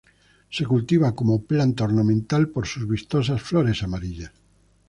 [0.55, 4.31] Se cultiva como planta ornamental por sus vistosas flores amarillas.